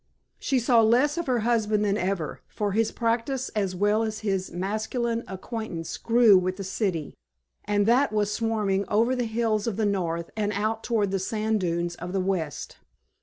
She 0.39 0.57
saw 0.57 0.81
less 0.81 1.15
of 1.19 1.27
her 1.27 1.41
husband 1.41 1.85
than 1.85 1.95
ever, 1.95 2.41
for 2.47 2.71
his 2.71 2.91
practice 2.91 3.49
as 3.49 3.75
well 3.75 4.01
as 4.01 4.21
his 4.21 4.49
masculine 4.51 5.23
acquaintance 5.27 5.95
grew 5.97 6.39
with 6.39 6.57
the 6.57 6.63
city 6.63 7.13
and 7.65 7.85
that 7.85 8.11
was 8.11 8.33
swarming 8.33 8.83
over 8.87 9.15
the 9.15 9.25
hills 9.25 9.67
of 9.67 9.77
the 9.77 9.85
north 9.85 10.31
and 10.35 10.53
out 10.53 10.83
toward 10.83 11.11
the 11.11 11.19
sand 11.19 11.59
dunes 11.61 11.93
of 11.97 12.13
the 12.13 12.19
west. 12.19 12.77